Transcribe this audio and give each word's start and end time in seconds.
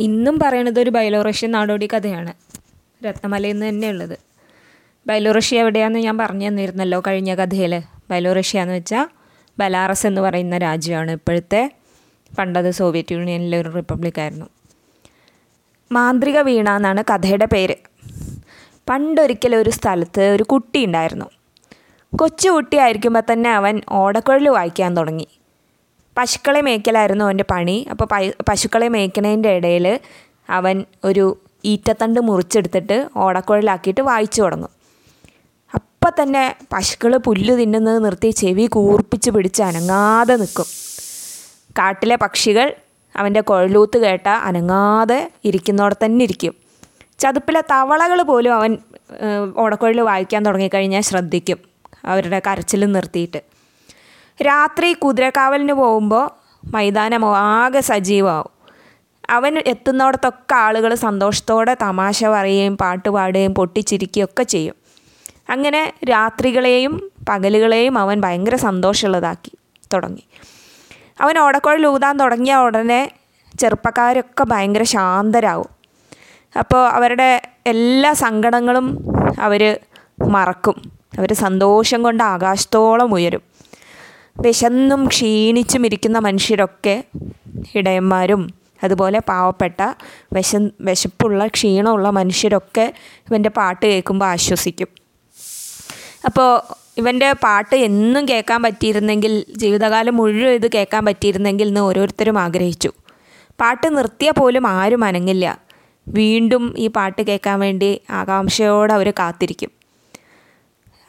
ഇന്നും 0.00 0.38
പറയണത് 0.42 0.80
ഒരു 0.80 0.90
ബൈലോറഷ്യൻ 0.90 1.50
നാടോടി 1.50 1.88
കഥയാണ്. 1.94 2.32
രത്നമലയിൽ 3.04 3.52
നിന്ന് 3.52 3.68
തന്നെയുള്ളത്. 3.68 4.18
ബൈലോറഷ്യ 5.06 5.60
എവിടെയാണെന്ന് 5.60 5.98
ഞാൻ 5.98 6.18
പറഞ്ഞു 6.18 6.48
തന്നിരുന്നല്ലോ 6.48 7.02
കഴിഞ്ഞ 7.06 7.34
കഥയിൽ 7.34 7.82
ബൈലോറഷ്യ 8.10 8.60
എന്ന് 8.60 8.74
വെച്ചാൽ 8.74 9.06
ബലാറസ് 9.58 10.06
എന്ന് 10.06 10.20
പറയുന്ന 10.20 10.58
രാജ്യമാണ്. 10.58 11.10
ഇപ്പോഴത്തെ 11.10 11.72
പണ്ടത് 12.38 12.70
സോവിയറ്റ് 12.70 13.12
യൂണിയനിലെ 13.12 13.60
ഒരു 13.60 13.68
റിപ്പബ്ലിക്കായിരുന്നു 13.68 14.46
മാന്ത്രിക 15.92 16.38
വീണ 16.38 16.70
എന്നാണ് 16.70 17.04
കഥയുടെ 17.10 17.44
പേര്. 17.44 17.74
പണ്ടൊരിക്കൽ 18.88 19.56
ഒരു 19.56 19.70
സ്ഥലത്ത് 19.70 20.22
ഒരു 20.22 20.42
കുട്ടി 20.42 20.84
ഉണ്ടായിരുന്നു. 20.84 21.24
കൊച്ചു 22.16 22.50
കുട്ടിയായിരിക്കുമ്പോൾ 22.50 23.22
തന്നെ 23.32 23.50
അവൻ 23.50 23.80
ഓടക്കുഴൽ 23.88 24.48
വായിക്കാൻ 24.48 24.96
തുടങ്ങി. 24.96 25.28
പശുക്കളെ 26.16 26.60
മേയ്ക്കലായിരുന്നു 26.60 27.24
അവന്റെ 27.24 27.44
പണി. 27.50 27.86
അപ്പോൾ 27.90 28.08
പശുക്കളെ 28.48 28.88
മേയ്ക്കണതിന്റെ 28.88 29.50
ഇടയിൽ 29.50 30.00
അവൻ 30.50 30.84
ഒരു 31.04 31.38
ഈറ്റത്തണ്ട് 31.64 32.20
മുറിച്ചെടുത്തിട്ട് 32.20 33.08
ഓടക്കുഴലാക്കിയിട്ട് 33.16 34.00
വായിച്ചു 34.00 34.42
തുടങ്ങും. 34.42 34.68
അപ്പം 35.74 36.22
തന്നെ 36.22 36.56
പശുക്കൾ 36.72 37.16
പുല്ല് 37.16 37.60
തിന്നുന്നത് 37.60 38.04
നിർത്തി 38.04 38.30
ചെവി 38.30 38.66
കൂർപ്പിച്ച് 38.66 39.30
പിടിച്ച് 39.30 39.62
അനങ്ങാതെ 39.62 40.36
നിൽക്കും. 40.36 40.64
കാട്ടിലെ 41.78 42.16
പക്ഷികൾ 42.16 42.74
അവന്റെ 43.16 43.40
കുഴലൂത്ത് 43.40 43.98
കേട്ട 43.98 44.28
അനങ്ങാതെ 44.28 45.30
ഇരിക്കുന്നോടെ 45.44 45.96
തന്നെ 46.04 46.22
ഇരിക്കും. 46.22 46.54
ചതുപ്പിലെ 47.18 47.60
തവളകൾ 47.60 48.22
പോലും 48.22 48.54
അവൻ 48.54 48.78
ഓടക്കുഴൽ 49.56 50.00
വായിക്കാൻ 50.00 50.42
തുടങ്ങിക്കഴിഞ്ഞാൽ 50.42 51.00
ശ്രദ്ധിക്കും. 51.00 51.58
അവരുടെ 52.04 52.42
കരച്ചിൽ 52.46 52.84
നിർത്തിയിട്ട്. 52.92 53.40
രാത്രി 54.42 54.92
കുതിരക്കാവലിന് 54.92 55.72
പോകുമ്പോൾ 55.72 56.30
മൈതാനം 56.74 57.36
ആകെ 57.36 57.80
സജീവമാവും 57.80 58.50
അവൻ 59.30 59.62
എത്തുന്നിടത്തൊക്കെ 59.66 60.54
ആളുകൾ 60.54 60.94
സന്തോഷത്തോടെ 60.94 61.76
തമാശ 61.82 62.24
പറയുകയും 62.24 62.76
പാട്ട് 62.76 63.08
പാടുകയും 63.08 63.54
പൊട്ടിച്ചിരിക്കുകയൊക്കെ 63.54 64.42
ചെയ്യും. 64.42 64.74
അങ്ങനെ 65.50 65.92
രാത്രികളെയും 66.10 67.12
പകലുകളെയും 67.28 67.98
അവൻ 67.98 68.20
ഭയങ്കര 68.20 68.56
സന്തോഷമുള്ളതാക്കി 68.56 69.52
തുടങ്ങി. 69.92 70.24
അവൻ 71.20 71.38
ഓടക്കുഴൽ 71.38 71.86
ഊതാൻ 71.86 72.16
തുടങ്ങിയ 72.16 72.56
ഉടനെ 72.56 73.10
ചെറുപ്പക്കാരൊക്കെ 73.60 74.44
ഭയങ്കര 74.44 74.82
ശാന്തരാകും 74.82 75.70
അപ്പോൾ 76.58 76.88
അവരുടെ 76.88 77.42
എല്ലാ 77.66 78.12
സങ്കടങ്ങളും 78.12 78.86
അവർ 79.40 79.78
മറക്കും. 80.28 80.92
അവർ 81.18 81.34
സന്തോഷം 81.34 82.02
കൊണ്ട് 82.02 82.22
ആകാശത്തോളം 82.24 83.14
ഉയരും. 83.14 83.49
വിശന്നും 84.38 85.06
ക്ഷീണിച്ചും 85.06 85.86
ഇരിക്കുന്ന 85.86 86.18
മനുഷ്യരൊക്കെ 86.18 87.04
ഇടയന്മാരും 87.74 88.54
അതുപോലെ 88.84 89.18
പാവപ്പെട്ട 89.18 89.94
വിശ 90.32 90.56
വിശപ്പുള്ള 90.80 91.46
ക്ഷീണമുള്ള 91.46 92.10
മനുഷ്യരൊക്കെ 92.10 92.92
ഇവന്റെ 93.30 93.48
പാട്ട് 93.48 93.86
കേൾക്കുമ്പോൾ 93.86 94.26
ആശ്വസിക്കും. 94.26 94.88
അപ്പോൾ 96.24 96.74
ഇവന്റെ 96.98 97.32
പാട്ട് 97.32 97.76
എന്നും 97.76 98.28
കേൾക്കാൻ 98.28 98.62
പറ്റിയിരുന്നെങ്കിൽ 98.62 99.44
ജീവിതകാലം 99.56 100.16
മുഴുവൻ 100.16 100.52
ഇത് 100.52 100.72
കേൾക്കാൻ 100.72 101.04
പറ്റിയിരുന്നെങ്കിൽ 101.04 101.68
എന്ന് 101.68 101.80
ഓരോരുത്തരും 101.80 102.38
ആഗ്രഹിച്ചു. 102.38 102.92
പാട്ട് 103.60 103.96
നിർത്തിയാൽ 103.96 104.32
പോലും 104.32 104.66
ആരും 104.66 105.04
അനങ്ങില്ല. 105.04 105.58
വീണ്ടും 106.08 106.74
ഈ 106.78 106.86
പാട്ട് 106.86 107.22
കേൾക്കാൻ 107.22 107.60
വേണ്ടി 107.60 108.00
ആകാംക്ഷയോടെ 108.10 108.92
അവർ 108.92 109.10
കാത്തിരിക്കും. 109.10 109.70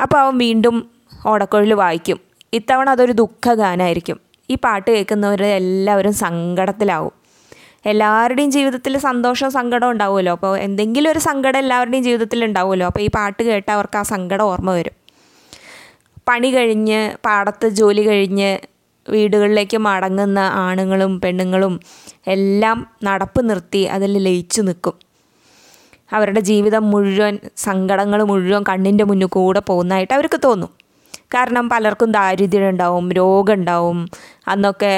അപ്പോൾ 0.01 0.17
അവൻ 0.17 0.37
വീണ്ടും 0.37 0.91
ഓടക്കൊഴിൽ 1.25 1.73
വായിക്കും. 1.73 2.30
ഇത്തവണ 2.53 2.89
അതൊരു 2.89 3.11
ദുഃഖഗാനായിരിക്കും. 3.11 4.19
ഈ 4.49 4.55
പാട്ട് 4.55 4.91
കേൾക്കുന്നവർ 4.91 5.43
എല്ലാവരും 5.43 6.13
സങ്കടത്തിലാവും. 6.13 7.11
എല്ലാവരുടെയും 7.85 8.51
ജീവിതത്തിൽ 8.51 8.97
സന്തോഷവും 8.97 9.51
സങ്കടവും 9.51 9.91
ഉണ്ടാവുമല്ലോ. 9.91 10.31
അപ്പോൾ 10.31 10.57
എന്തെങ്കിലും 10.57 11.11
ഒരു 11.11 11.19
സങ്കടം 11.19 11.59
എല്ലാവരുടെയും 11.59 12.03
ജീവിതത്തിൽ 12.03 12.45
ഉണ്ടാവുമല്ലോ. 12.45 12.87
അപ്പോൾ 12.87 12.99
ഈ 12.99 13.09
പാട്ട് 13.15 13.43
കേട്ടാൽ 13.43 13.73
അവർക്ക് 13.73 13.97
ആ 13.97 14.03
സങ്കടം 14.03 14.43
ഓർമ്മ 14.43 14.71
വരും. 14.71 14.95
പണി 16.27 16.55
കഴിഞ്ഞ് 16.55 17.11
പാടത്ത് 17.25 17.67
ജോലി 17.69 18.07
കഴിഞ്ഞ് 18.07 18.59
വീടുകളിലേക്ക് 19.09 19.77
മടങ്ങുന്ന 19.77 20.39
ആണുങ്ങളും 20.39 21.21
പെണ്ണുങ്ങളും 21.21 21.79
എല്ലാം 22.27 22.87
നടപ്പ് 23.03 23.49
നിർത്തി 23.49 23.83
അതിൽ 23.83 24.17
ലയിച്ചു 24.17 24.61
നിൽക്കും. 24.61 24.93
അവരുടെ 26.13 26.39
ജീവിതം 26.39 26.91
മുഴുവൻ 26.91 27.39
സങ്കടങ്ങൾ 27.57 28.23
മുഴുവൻ 28.23 28.63
കണ്ണിന്റെ 28.69 29.03
മുന്നിൽ 29.03 29.25
കൂടെ 29.25 29.59
പോകുന്നതായിട്ട് 29.59 30.13
അവർക്ക് 30.13 30.39
തോന്നും. 30.43 30.80
കാരണം 31.35 31.65
പലർക്കും 31.73 32.09
ദാരിദ്ര്യം 32.17 32.69
ഉണ്ടാവും 32.73 33.05
രോഗം 33.19 33.55
ഉണ്ടാവും 33.59 33.99
അന്നൊക്കെ 34.51 34.93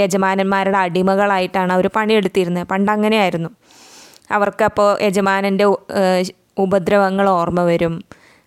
യജമാനന്മാരുടെ 0.00 0.78
അടിമകളായിട്ടാണ് 0.86 1.72
അവർ 1.76 1.86
പണിയെടുത്തിരുന്നത്. 1.96 2.66
പണ്ട് 2.72 2.90
അങ്ങനെയായിരുന്നു 2.94 3.50
അവർക്കപ്പോൾ 4.36 4.90
യജമാനന്റെ 5.06 5.66
ഉപദ്രവങ്ങൾ 6.64 7.26
ഓർമ്മ 7.28 7.60
വരും. 7.70 7.94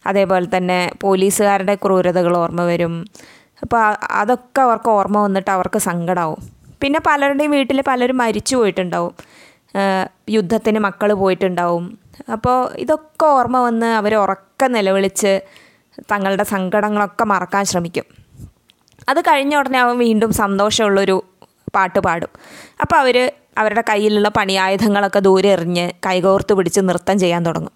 അതേപോലെ 0.05 0.47
തന്നെ 0.55 0.79
പോലീസുകാരുടെ 1.03 1.75
ക്രൂരതകൾ 1.83 2.33
ഓർമ്മ 2.43 2.61
വരും. 2.71 2.93
അപ്പോൾ 3.63 3.81
അതൊക്കെ 4.21 4.61
അവർക്ക് 4.61 4.89
ഓർമ്മ 4.97 5.17
വന്നിട്ട് 5.25 5.51
അവർക്ക് 5.57 5.79
സങ്കടമാവും 5.89 6.41
പിന്നെ 6.81 6.99
പലരുടെയും 7.07 7.51
വീട്ടിൽ 7.57 7.79
പലരും 7.89 8.17
മരിച്ചു 8.23 8.55
പോയിട്ടുണ്ടാവും. 8.55 9.13
യുദ്ധത്തിന് 10.29 10.79
മക്കൾ 10.85 11.09
പോയിട്ടുണ്ടാവും. 11.21 11.83
അപ്പോൾ 12.33 12.57
ഇതൊക്കെ 12.83 13.25
ഓർമ്മ 13.25 13.57
വന്ന് 13.67 13.89
അവർ 13.99 14.13
ഉറക്ക 14.23 14.63
നിലവിളിച്ച് 14.75 15.31
തങ്ങളുടെ 16.01 16.43
സങ്കടങ്ങളൊക്കെ 16.43 17.23
മറക്കാൻ 17.23 17.65
ശ്രമിക്കും. 17.65 18.03
അത് 19.09 19.21
കഴിഞ്ഞ 19.21 19.55
ഉടനെ 19.55 19.79
അവൻ 19.79 19.97
വീണ്ടും 19.97 20.33
സന്തോഷമുള്ളൊരു 20.33 21.25
പാട്ട് 21.75 21.99
പാടും. 21.99 22.29
അപ്പോൾ 22.81 22.95
അവർ 22.95 23.31
അവരുടെ 23.57 23.83
കയ്യിലുള്ള 23.89 24.29
പണിയായുധങ്ങളൊക്കെ 24.29 25.19
ദൂരെ 25.19 25.49
എറിഞ്ഞ് 25.49 25.91
കൈകോർത്ത് 26.05 26.53
പിടിച്ച് 26.53 26.81
നൃത്തം 26.81 27.19
ചെയ്യാൻ 27.19 27.45
തുടങ്ങും. 27.45 27.71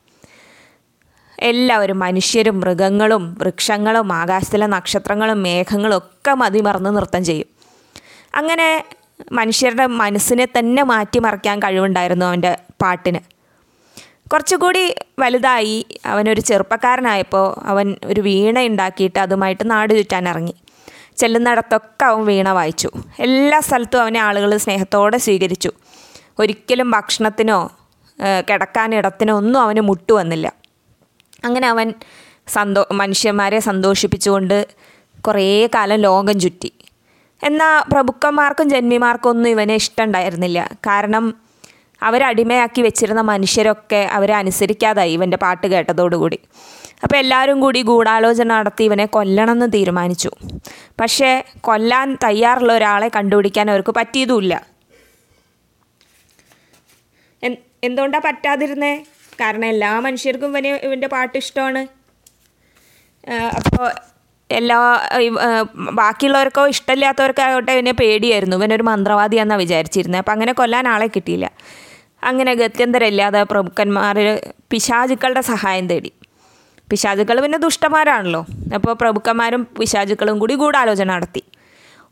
എല്ലാവരും 1.39 2.00
മനുഷ്യരും 2.00 2.59
മൃഗങ്ങളും 2.59 3.38
വൃക്ഷങ്ങളും 3.39 4.13
ആകാശത്തിലെ 4.13 4.67
നക്ഷത്രങ്ങളും 4.67 5.44
മേഘങ്ങളും 5.44 5.97
ഒക്കെ 5.97 6.34
മതിമറന്ന് 6.34 6.97
നൃത്തം 6.97 7.25
ചെയ്യും. 7.25 7.47
അങ്ങനെ 8.35 8.85
മനുഷ്യരുടെ 9.31 9.85
മനസ്സിനെ 9.85 10.47
തന്നെ 10.59 10.84
മാറ്റിമറിക്കാൻ 10.84 11.59
കഴിവുണ്ടായിരുന്നു 11.59 12.25
അവന്റെ 12.25 12.57
പാട്ടിന്. 12.81 13.37
കുറച്ചുകൂടി 14.34 14.96
വലുതായി. 15.20 15.86
അവനൊരു 16.06 16.42
ചെറുപ്പക്കാരനായപ്പോൾ 16.42 17.60
അവൻ 17.64 17.96
ഒരു 18.06 18.22
വീണ 18.22 18.60
ഉണ്ടാക്കിയിട്ട് 18.60 19.20
അതുമായിട്ട് 19.20 19.72
നാട് 19.72 19.94
ചുറ്റാൻ 19.98 20.30
ഇറങ്ങി. 20.30 20.56
ചെല്ലുന്നിടത്തൊക്കെ 21.18 22.06
അവൻ 22.06 22.26
വീണ 22.26 22.50
വായിച്ചു. 22.50 22.90
എല്ലാ 23.20 23.60
സ്ഥലത്തും 23.60 24.02
അവനെ 24.02 24.20
ആളുകൾ 24.20 24.58
സ്നേഹത്തോടെ 24.58 25.18
സ്വീകരിച്ചു. 25.18 25.72
ഒരിക്കലും 26.40 26.92
ഭക്ഷണത്തിനോ 26.92 27.72
കിടക്കാനിടത്തിനോ 28.50 29.34
ഒന്നും 29.38 29.62
അവന് 29.62 29.80
മുട്ടുവന്നില്ല 29.80 30.54
അങ്ങനെ 31.46 31.68
അവൻ 31.68 31.94
സന്തോ 32.48 32.88
മനുഷ്യന്മാരെ 32.92 33.59
സന്തോഷിപ്പിച്ചുകൊണ്ട് 33.59 34.68
കുറേ 35.28 35.68
കാലം 35.76 36.00
ലോകം 36.00 36.40
ചുറ്റി. 36.40 36.72
എന്നാൽ 37.44 37.84
പ്രഭുക്കന്മാർക്കും 37.92 38.70
ജന്മിമാർക്കും 38.70 39.30
ഒന്നും 39.30 39.50
ഇവനെ 39.50 39.76
ഇഷ്ടമുണ്ടായിരുന്നില്ല 39.76 40.59
കാരണം 40.88 41.47
അവരടിമയാക്കി 42.02 42.81
വെച്ചിരുന്ന 42.81 43.22
മനുഷ്യരൊക്കെ 43.22 44.09
അവരെ 44.12 44.34
അനുസരിക്കാതായി 44.34 45.12
ഇവന്റെ 45.12 45.38
പാട്ട് 45.38 45.68
കേട്ടതോടുകൂടി. 45.68 46.40
അപ്പോൾ 47.03 47.18
എല്ലാവരും 47.18 47.62
കൂടി 47.62 47.81
ഗൂഢാലോചന 47.81 48.47
നടത്തി 48.53 48.84
ഇവനെ 48.84 49.06
കൊല്ലണമെന്ന് 49.06 49.68
തീരുമാനിച്ചു. 49.74 50.31
പക്ഷേ 51.02 51.44
കൊല്ലാൻ 51.62 52.18
തയ്യാറുള്ള 52.24 52.74
ഒരാളെ 52.74 53.08
കണ്ടുപിടിക്കാൻ 53.16 53.72
അവർക്ക് 53.72 53.94
പറ്റിയതുമില്ല. 54.00 54.53
എന്തുകൊണ്ടാണ് 57.84 58.24
പറ്റാതിരുന്നേ? 58.24 58.94
കാരണം 59.41 59.66
എല്ലാ 59.66 60.00
മനുഷ്യർക്കും 60.00 60.50
ഇവന് 60.50 60.68
ഇവന്റെ 60.68 61.08
പാട്ട് 61.08 61.38
ഇഷ്ടമാണ്. 61.38 61.81
അപ്പോൾ 63.58 63.88
എല്ലാ 64.50 64.79
ബാക്കിയുള്ളവർക്കോ 65.75 66.68
ഇഷ്ടമില്ലാത്തവർക്കോ 66.68 67.44
ആകട്ടെ 67.44 67.72
ഇവനെ 67.72 67.91
പേടിയായിരുന്നു. 67.91 68.58
ഇവനൊരു 68.58 68.84
മന്ത്രവാദിയാണെന്നാണ് 68.84 69.62
വിചാരിച്ചിരുന്നത്. 69.62 70.19
അപ്പം 70.19 70.34
അങ്ങനെ 70.34 70.52
കൊല്ലാൻ 70.52 70.88
ആളെ 70.88 71.08
കിട്ടിയില്ല. 71.08 71.47
അങ്ങനെ 72.23 72.53
ഗത്യന്തരമില്ലാതെ 72.53 73.43
പ്രഭുക്കന്മാർ 73.43 74.17
പിശാചുക്കളുടെ 74.72 75.41
സഹായം 75.41 75.87
തേടി. 75.87 76.11
പിശാചുക്കൾ 76.90 77.41
പിന്നെ 77.41 77.58
ദുഷ്ടന്മാരാണല്ലോ. 77.58 78.46
അപ്പോൾ 78.75 78.93
പ്രഭുക്കന്മാരും 78.93 79.67
പിശാചുക്കളും 79.79 80.40
കൂടി 80.40 80.55
ഗൂഢാലോചന 80.55 81.11
നടത്തി. 81.14 81.43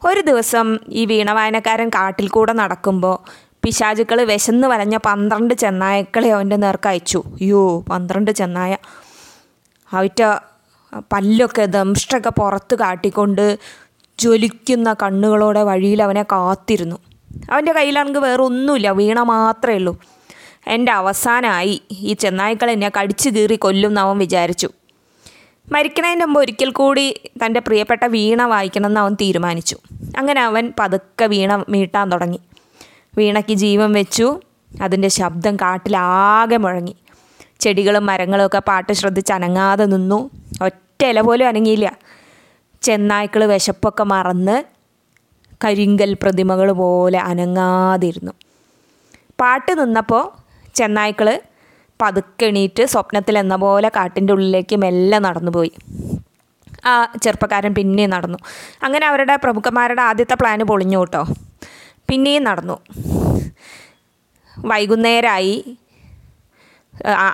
ഒരു 0.05 0.21
ദിവസം 0.21 0.79
ഈ 0.89 1.05
വീണ 1.05 1.31
വായനക്കാരൻ 1.31 1.89
കാട്ടിൽ 1.89 2.27
കൂടെ 2.27 2.53
നടക്കുമ്പോൾ 2.53 3.17
പിശാചുക്കൾ 3.63 4.21
വിശന്ന് 4.21 4.67
വലഞ്ഞ 4.67 4.97
പന്ത്രണ്ട് 4.97 5.53
ചെന്നായക്കളെ 5.53 6.29
അവന്റെ 6.31 6.55
നേർക്ക് 6.55 6.87
അയച്ചു. 6.87 7.17
അയ്യോ 7.17 7.85
പന്ത്രണ്ട് 7.91 8.31
ചെന്നായ. 8.31 8.77
അവറ്റ 9.93 10.21
പല്ലൊക്കെ 11.11 11.65
ദംഷ്ടൊക്കെ 11.65 12.29
പുറത്ത് 12.29 12.75
കാട്ടിക്കൊണ്ട് 12.75 13.57
ജ്വലിക്കുന്ന 14.19 14.95
കണ്ണുകളോടെ 15.03 15.63
വഴിയിൽ 15.63 16.03
അവനെ 16.03 16.23
കാത്തിരുന്നു. 16.23 16.97
അവന്റെ 17.51 17.71
കയ്യിലാണെങ്കിൽ 17.71 18.19
വേറെ 18.19 18.41
ഒന്നുമില്ല. 18.41 18.91
വീണ 18.91 19.19
മാത്രമേ 19.19 19.75
ഉള്ളൂ. 19.75 19.99
എന്റെ 20.67 20.91
അവസാനമായി 20.91 21.81
ഈ 21.91 22.13
ചെന്നായ്ക്കൾ 22.13 22.71
എന്നെ 22.71 22.91
കടിച്ചു 23.01 23.29
കീറി 23.29 23.55
കൊല്ലും 23.55 23.89
എന്ന് 23.89 24.01
അവൻ 24.01 24.17
വിചാരിച്ചു. 24.17 24.69
മരിക്കണതിന്റെ 25.71 26.25
മുമ്പ് 26.25 26.39
ഒരിക്കൽ 26.39 26.69
കൂടി 26.69 27.21
തന്റെ 27.45 27.59
പ്രിയപ്പെട്ട 27.59 28.05
വീണ 28.05 28.43
വായിക്കണമെന്ന് 28.43 28.99
അവൻ 28.99 29.13
തീരുമാനിച്ചു. 29.13 29.77
അങ്ങനെ 30.17 30.41
അവൻ 30.41 30.73
പതുക്കെ 30.79 31.25
വീണ 31.25 31.63
മീട്ടാൻ 31.69 32.11
തുടങ്ങി. 32.11 32.39
വീണയ്ക്ക് 33.17 33.53
ജീവൻ 33.53 33.91
വെച്ചു. 33.91 34.39
അതിന്റെ 34.81 35.07
ശബ്ദം 35.07 35.55
കാട്ടിലാകെ 35.55 36.57
മുഴങ്ങി. 36.57 36.95
ചെടികളും 37.59 38.05
മരങ്ങളും 38.05 38.45
ഒക്കെ 38.45 38.59
പാട്ട് 38.59 38.93
ശ്രദ്ധിച്ച് 38.93 39.33
അനങ്ങാതെ 39.33 39.85
നിന്നു. 39.85 40.29
ഒറ്റ 40.63 41.05
ഇല 41.05 41.21
പോലും 41.21 41.47
അനങ്ങിയില്ല. 41.47 41.97
ചെന്നായ്ക്കൾ 42.81 43.45
വിശപ്പൊക്കെ 43.45 44.03
മറന്ന് 44.03 44.74
കരിങ്കൽ 45.63 46.17
പ്രതിമകൾ 46.21 46.71
പോലെ 46.71 47.19
അനങ്ങാതിരുന്നു. 47.19 48.31
പാട്ട് 49.41 49.79
നിന്നപ്പോൾ 49.79 50.23
ചെന്നായ്ക്കൾ 50.75 51.39
പതുക്കെണീറ്റ് 52.01 52.85
സ്വപ്നത്തിൽ 52.85 53.37
എന്ന 53.37 53.55
പോലെ 53.55 53.89
കാട്ടിന്റെ 53.89 54.33
ഉള്ളിലേക്ക് 54.33 54.75
മെല്ലെ 54.75 55.19
നടന്നുപോയി. 55.19 55.71
ആ 56.85 57.05
ചെറുപ്പക്കാരൻ 57.23 57.73
പിന്നെയും 57.73 58.09
നടന്നു. 58.09 58.37
അങ്ങനെ 58.83 59.05
അവരുടെ 59.07 59.35
പ്രമുഖന്മാരുടെ 59.35 60.01
ആദ്യത്തെ 60.01 60.35
പ്ലാന് 60.35 60.63
പൊളിഞ്ഞു 60.63 60.97
കേട്ടോ. 60.97 61.23
പിന്നെയും 62.09 62.43
നടന്നു. 62.43 62.77
വൈകുന്നേരമായി 64.57 65.77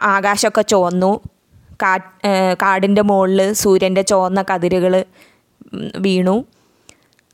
ആകാശമൊക്കെ 0.03 0.61
ചുവന്നു. 0.61 1.19
കാ 1.83 1.97
കാടിന്റെ 2.61 3.01
മുകളിൽ 3.01 3.53
സൂര്യന്റെ 3.53 4.01
ചുവന്ന 4.01 4.45
കതിരുകൾ 4.49 5.05
വീണു. 5.97 6.45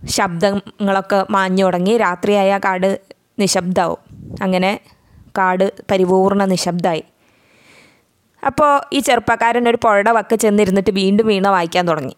ശബ്ദങ്ങളൊക്കെ 0.05 1.25
മാഞ്ഞു 1.29 1.63
തുടങ്ങി. 1.63 1.97
രാത്രിയായ 1.97 2.57
കാട് 2.57 2.99
നിശബ്ദമാവും 3.39 3.97
അങ്ങനെ 4.41 4.79
കാട് 5.37 5.73
പരിപൂർണ 5.91 6.45
നിശബ്ദമായി 6.45 7.03
അപ്പോൾ 8.45 8.81
ഈ 8.93 8.99
ചെറുപ്പക്കാരൻ 8.99 9.69
ഒരു 9.69 9.77
പുഴയുടെ 9.83 10.11
വക്ക് 10.11 10.35
ചെന്നിരുന്നിട്ട് 10.35 10.91
വീണ്ടും 10.91 11.27
വീണ 11.27 11.47
വായിക്കാൻ 11.47 11.87
തുടങ്ങി. 11.87 12.15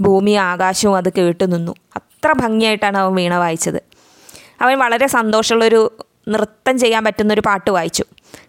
ഭൂമി 0.00 0.30
ആകാശവും 0.30 0.96
അത് 0.96 1.12
കേട്ടു 1.12 1.44
നിന്നു. 1.44 1.72
അത്ര 1.96 2.32
ഭംഗിയായിട്ടാണ് 2.32 2.98
അവൻ 2.98 3.14
വീണ 3.14 3.34
വായിച്ചത്. 3.34 3.82
അവൻ 4.60 4.78
വളരെ 4.78 5.06
സന്തോഷമുള്ളൊരു 5.06 5.96
നൃത്തം 6.28 6.78
ചെയ്യാൻ 6.78 7.04
പറ്റുന്നൊരു 7.04 7.42
പാട്ട് 7.46 7.70
വായിച്ചു. 7.70 8.04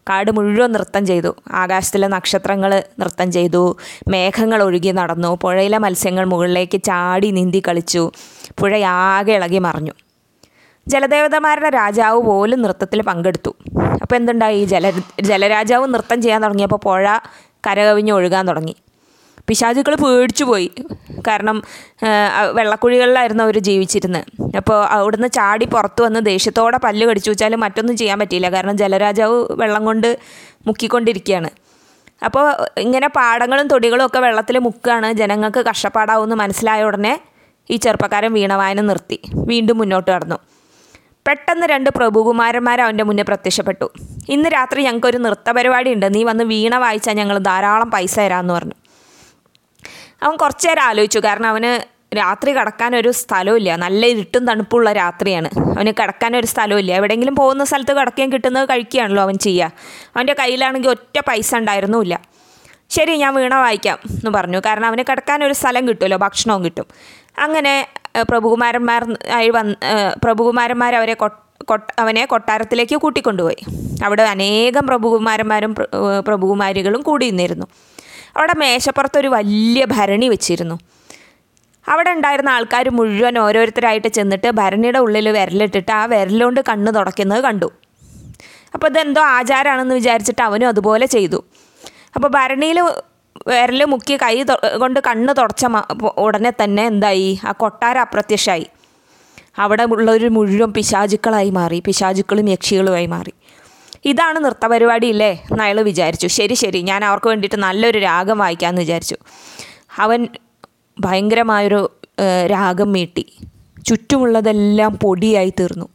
കാട് 0.10 0.32
മുഴുവൻ 0.32 0.72
നൃത്തം 0.72 1.06
ചെയ്തു. 1.06 1.36
ആകാശത്തിലെ 1.52 2.08
നക്ഷത്രങ്ങൾ 2.08 2.84
നൃത്തം 3.00 3.32
ചെയ്തു. 3.32 3.78
മേഘങ്ങൾ 4.08 4.64
ഒഴുകി 4.64 4.92
നടന്നു. 4.92 5.38
പുഴയിലെ 5.42 5.78
മത്സ്യങ്ങൾ 5.78 6.26
മുകളിലേക്ക് 6.26 6.84
ചാടി 6.84 7.32
നീന്തി 7.32 7.62
കളിച്ചു. 7.68 8.12
പുഴയാകെ 8.60 9.32
ഇളകി 9.32 9.58
മറിഞ്ഞു. 9.58 9.92
ജലദേവതമാരുടെ 10.88 11.70
രാജാവ് 11.70 12.22
പോലും 12.22 12.62
നൃത്തത്തിൽ 12.62 13.02
പങ്കെടുത്തു. 13.02 13.56
അപ്പോൾ 14.02 14.16
എന്തുണ്ടായി? 14.16 14.66
ജല 14.66 14.92
ജലരാജാവ് 15.22 15.94
നൃത്തം 15.94 16.22
ചെയ്യാൻ 16.22 16.44
തുടങ്ങിയപ്പോൾ 16.44 16.76
പുഴ 16.76 17.18
കരകവിഞ്ഞ് 17.68 18.12
ഒഴുകാൻ 18.12 18.48
തുടങ്ങി. 18.48 18.76
പിശാചുക്കൾ 19.48 19.96
പേടിച്ചു 20.04 20.46
പോയി. 20.50 20.70
കാരണം 21.28 21.58
വെള്ളക്കുഴികളിലായിരുന്നു 22.58 23.44
അവർ 23.48 23.58
ജീവിച്ചിരുന്നത് 23.68 24.56
അപ്പോൾ 24.60 24.78
അവിടുന്ന് 24.98 25.30
ചാടി 25.38 25.66
പുറത്തു 25.66 26.02
വന്ന് 26.04 26.20
ദേഷ്യത്തോടെ 26.26 26.78
പല്ല് 26.86 27.06
കടിച്ചു 27.10 27.30
വെച്ചാലും 27.32 27.60
മറ്റൊന്നും 27.60 27.98
ചെയ്യാൻ 28.02 28.20
പറ്റിയില്ല. 28.20 28.50
കാരണം 28.56 28.78
ജലരാജാവ് 28.82 29.38
വെള്ളം 29.62 29.86
കൊണ്ട് 29.90 30.10
മുക്കിക്കൊണ്ടിരിക്കുകയാണ് 30.68 31.50
അപ്പോൾ 32.26 32.46
ഇങ്ങനെ 32.78 33.08
പാടങ്ങളും 33.08 33.68
തൊടികളും 33.68 34.06
ഒക്കെ 34.06 34.20
വെള്ളത്തിൽ 34.26 34.58
മുക്കുകയാണ് 34.68 35.08
ജനങ്ങൾക്ക് 35.22 35.62
കഷ്ടപ്പാടാവുമെന്ന് 35.70 36.36
മനസ്സിലായ 36.36 36.84
ഉടനെ 36.90 37.14
ഈ 37.72 37.76
ചെറുപ്പക്കാരൻ 37.76 38.32
വീണവായന 38.34 38.82
നിർത്തി. 38.82 39.18
വീണ്ടും 39.50 39.78
മുന്നോട്ട് 39.78 40.10
കടന്നു. 40.12 40.38
പെട്ടെന്ന് 41.28 41.66
രണ്ട് 41.74 41.90
പ്രഭുകുമാരന്മാർ 41.98 42.82
അവന്റെ 42.86 43.04
മുന്നേ 43.10 43.24
പ്രത്യക്ഷപ്പെട്ടു. 43.28 43.88
ഇന്ന് 44.30 44.50
രാത്രി 44.56 44.80
ഞങ്ങൾക്കൊരു 44.84 45.20
നൃത്ത 45.26 45.50
പരിപാടി 45.58 45.90
ഉണ്ട്. 45.94 46.08
നീ 46.16 46.24
വന്ന് 46.30 46.44
വീണ 46.44 46.76
വായിച്ചാൽ 46.84 47.16
ഞങ്ങൾ 47.22 47.38
ധാരാളം 47.50 47.92
പൈസ 47.92 48.16
തരാമെന്ന് 48.20 48.54
പറഞ്ഞു. 48.54 48.78
അവൻ 50.24 50.36
കുറച്ചു 50.44 50.68
നേരം 50.68 50.84
ആലോചിച്ചു. 50.90 51.20
കാരണം 51.26 51.48
അവന് 51.54 51.72
രാത്രി 52.18 52.50
കിടക്കാൻ 52.58 52.92
ഒരു 52.96 53.12
സ്ഥലമില്ല 53.20 53.76
നല്ല 53.84 54.06
ഇരുട്ടും 54.14 54.44
തണുപ്പുള്ള 54.50 54.90
രാത്രിയാണ്. 54.94 55.50
അവന് 55.76 55.92
കിടക്കാൻ 56.00 56.32
ഒരു 56.40 56.48
സ്ഥലമില്ല 56.52 56.92
എവിടെയെങ്കിലും 57.00 57.36
പോകുന്ന 57.40 57.64
സ്ഥലത്ത് 57.70 57.94
കിടക്കുകയും 58.00 58.30
കിട്ടുന്നത് 58.34 58.66
കഴിക്കുകയാണല്ലോ 58.70 59.24
അവൻ 59.24 59.38
ചെയ്യുക. 59.46 59.72
അവന്റെ 60.16 60.36
കയ്യിലാണെങ്കിൽ 60.40 60.90
ഒറ്റ 60.96 61.18
പൈസ 61.30 61.50
ഉണ്ടായിരുന്നുമില്ല. 61.56 62.16
ശരി 62.96 63.14
ഞാൻ 63.22 63.32
വീണ 63.36 63.56
വായിക്കാം 63.66 64.00
എന്ന് 64.10 64.32
പറഞ്ഞു. 64.38 64.60
കാരണം 64.66 64.88
അവന് 64.88 65.04
കിടക്കാൻ 65.10 65.40
ഒരു 65.48 65.56
സ്ഥലം 65.60 65.84
കിട്ടുമല്ലോ 65.90 66.18
ഭക്ഷണവും 66.26 66.62
കിട്ടും. 66.66 66.88
അങ്ങനെ 67.46 67.74
പ്രഭുകുമാരന്മാർ 68.32 69.04
ആയി 69.38 69.50
വന്ന് 69.58 69.76
പ്രഭുകുമാരന്മാർ 70.24 70.96
അവരെ 70.96 71.16
അവനെ 72.04 72.26
കൊട്ടാരത്തിലേക്ക് 72.34 72.96
കൂട്ടിക്കൊണ്ടുപോയി. 73.04 73.62
അവിടെ 74.06 74.24
അനേകം 74.34 74.84
പ്രഭുകുമാരന്മാരും 74.88 75.74
പ്രഭുകുമാരികളും 76.28 77.02
കൂടി 77.10 77.26
നിന്നിരുന്നു. 77.30 77.68
അവിടെ 78.36 78.56
മേശപ്പുറത്തൊരു 78.62 79.30
വലിയ 79.38 79.84
ഭരണി 79.96 80.28
വെച്ചിരുന്നു. 80.34 80.78
അവിടെ 81.86 82.12
ഉണ്ടായിരുന്ന 82.16 82.50
ആൾക്കാർ 82.50 82.86
മുഴുവൻ 82.98 83.38
ഓരോരുത്തരായിട്ട് 83.46 84.08
ചെന്നിട്ട് 84.08 84.50
ഭരണിയുടെ 84.60 85.00
ഉള്ളിൽ 85.06 85.30
വിരലിട്ടിട്ട് 85.38 85.92
ആ 85.92 86.04
വിരലുകൊണ്ട് 86.14 86.62
കണ്ണ് 86.70 86.92
തുടയ്ക്കുന്നത് 86.98 87.42
കണ്ടു. 87.48 87.70
അപ്പോൾ 88.74 88.88
ഇതെന്തോ 88.92 89.22
ആചാരമാണെന്ന് 89.38 89.96
വിചാരിച്ചിട്ട് 89.96 90.44
അവനും 90.50 90.68
അതുപോലെ 90.68 91.06
ചെയ്തു. 91.16 91.40
അപ്പോൾ 92.16 92.30
ഭരണിയിൽ 92.38 92.80
വിരൽ 93.52 93.82
മുക്കി 93.92 94.16
കൈ 94.24 94.36
കൊണ്ട് 94.84 95.00
കണ്ണ് 95.08 95.34
തുടച്ച 95.40 95.66
ഉടനെ 96.26 96.52
തന്നെ 96.62 96.84
എന്തായി? 96.92 97.30
ആ 97.46 97.52
കൊട്ടാരം 97.52 98.02
അപ്രത്യക്ഷമായി 98.02 98.68
അവിടെ 99.64 99.84
ഉള്ളവർ 99.84 100.24
മുഴുവൻ 100.36 100.72
പിശാചുക്കളായി 100.74 101.50
മാറി 101.50 101.80
പിശാചുക്കളും 101.86 102.48
യക്ഷികളുമായി 102.50 103.06
മാറി. 103.16 103.34
ഇതാണ് 104.06 104.46
നൃത്തപരിപാടി 104.46 105.08
ഇല്ലേ 105.08 105.32
എന്ന് 105.52 105.64
അയാൾ 105.64 105.82
വിചാരിച്ചു. 105.82 106.28
ശരി 106.28 106.54
ശരി. 106.54 106.82
ഞാൻ 106.82 107.06
അവർക്ക് 107.06 107.28
വേണ്ടിയിട്ട് 107.28 107.56
നല്ലൊരു 107.56 108.00
രാഗം 108.00 108.38
വായിക്കാമെന്ന് 108.38 108.82
വിചാരിച്ചു. 108.82 109.18
അവൻ 109.98 110.28
ഭയങ്കരമായൊരു 111.00 111.82
രാഗം 112.52 112.92
മീട്ടി. 112.92 113.26
ചുറ്റുമുള്ളതെല്ലാം 113.88 115.00
പൊടിയായി 115.04 115.54
തീർന്നു. 115.60 115.88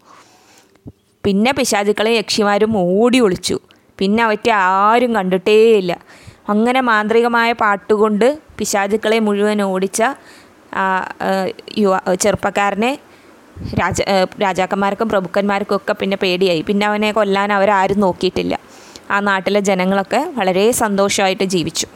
പിന്നെ 1.25 1.53
പിശാചുക്കളെ 1.53 2.11
യക്ഷിമാരും 2.11 2.73
ഓടി 2.79 3.19
ഒളിച്ചു. 3.21 3.59
പിന്നെ 3.99 4.23
അവറ്റ 4.25 4.49
ആരും 4.51 5.15
കണ്ടിട്ടേയില്ല. 5.15 5.93
അങ്ങനെ 6.49 6.81
മാന്ത്രികമായ 6.81 7.53
പാട്ടുകൊണ്ട് 7.53 8.39
പിശാചുക്കളെ 8.59 9.19
മുഴുവൻ 9.19 9.63
ഓടിച്ച 9.63 10.03
യുവ 11.79 12.15
ചെറുപ്പക്കാരനെ 12.21 12.99
രാജ 13.75 14.03
രാജാക്കന്മാർക്കും 14.43 15.09
പ്രഭുക്കന്മാർക്കും 15.09 15.77
ഒക്കെ 15.77 15.93
പിന്നെ 15.93 16.17
പേടിയായി. 16.23 16.61
പിന്നെ 16.61 16.87
അവനെ 16.87 17.13
കൊല്ലാൻ 17.13 17.53
അവരാരും 17.53 18.01
നോക്കിയിട്ടില്ല. 18.01 18.59
ആ 19.11 19.21
നാട്ടിലെ 19.21 19.61
ജനങ്ങളൊക്കെ 19.61 20.33
വളരെ 20.37 20.71
സന്തോഷമായിട്ട് 20.71 21.45
ജീവിച്ചു. 21.45 21.87